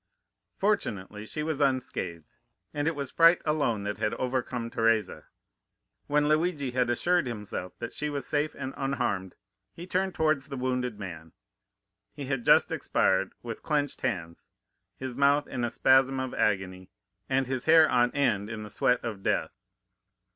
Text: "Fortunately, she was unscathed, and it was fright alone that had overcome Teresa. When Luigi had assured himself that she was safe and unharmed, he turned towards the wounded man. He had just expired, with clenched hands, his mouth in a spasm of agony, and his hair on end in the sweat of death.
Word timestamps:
"Fortunately, 0.55 1.27
she 1.27 1.43
was 1.43 1.61
unscathed, 1.61 2.25
and 2.73 2.87
it 2.87 2.95
was 2.95 3.11
fright 3.11 3.39
alone 3.45 3.83
that 3.83 3.99
had 3.99 4.15
overcome 4.15 4.71
Teresa. 4.71 5.25
When 6.07 6.27
Luigi 6.27 6.71
had 6.71 6.89
assured 6.89 7.27
himself 7.27 7.77
that 7.77 7.93
she 7.93 8.09
was 8.09 8.25
safe 8.25 8.55
and 8.57 8.73
unharmed, 8.75 9.35
he 9.75 9.85
turned 9.85 10.15
towards 10.15 10.47
the 10.47 10.57
wounded 10.57 10.97
man. 10.97 11.33
He 12.15 12.25
had 12.25 12.43
just 12.43 12.71
expired, 12.71 13.33
with 13.43 13.61
clenched 13.61 14.01
hands, 14.01 14.49
his 14.97 15.13
mouth 15.13 15.47
in 15.47 15.63
a 15.63 15.69
spasm 15.69 16.19
of 16.19 16.33
agony, 16.33 16.89
and 17.29 17.45
his 17.45 17.65
hair 17.65 17.87
on 17.87 18.09
end 18.13 18.49
in 18.49 18.63
the 18.63 18.71
sweat 18.71 19.03
of 19.05 19.21
death. 19.21 19.51